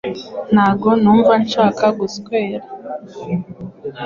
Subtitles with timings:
[0.53, 2.67] Ntabwo numva nshaka guswera.